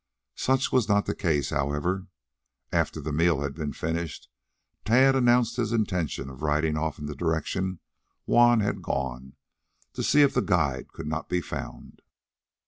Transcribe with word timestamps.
Such 0.33 0.71
was 0.71 0.89
not 0.89 1.05
the 1.05 1.13
case, 1.13 1.51
however. 1.51 2.07
After 2.71 2.99
the 2.99 3.11
meal 3.11 3.41
had 3.41 3.53
been 3.53 3.71
finished 3.71 4.29
Tad 4.83 5.15
announced 5.15 5.57
his 5.57 5.71
intention 5.71 6.27
of 6.27 6.41
riding 6.41 6.75
off 6.75 6.97
in 6.97 7.05
the 7.05 7.13
direction 7.13 7.79
Juan 8.25 8.61
had 8.61 8.81
gone, 8.81 9.35
to 9.93 10.01
see 10.01 10.23
if 10.23 10.33
the 10.33 10.41
guide 10.41 10.91
could 10.91 11.05
not 11.05 11.29
be 11.29 11.39
found. 11.39 12.01